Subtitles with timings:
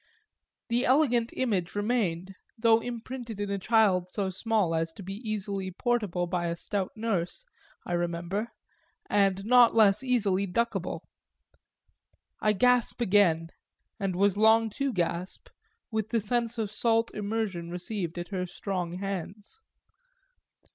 [0.69, 5.69] The elegant image remained, though imprinted in a child so small as to be easily
[5.69, 7.45] portable by a stout nurse,
[7.85, 8.47] I remember,
[9.11, 11.01] and not less easily duckable;
[12.39, 13.51] I gasp again,
[13.99, 15.49] and was long to gasp,
[15.91, 19.61] with the sense of salt immersion received at her strong hands.